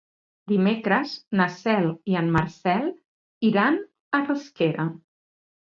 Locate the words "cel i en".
1.57-2.33